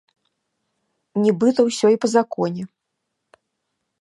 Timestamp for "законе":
2.17-2.63